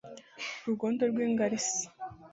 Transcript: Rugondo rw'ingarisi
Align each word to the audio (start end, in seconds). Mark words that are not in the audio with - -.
Rugondo 0.65 1.03
rw'ingarisi 1.11 1.85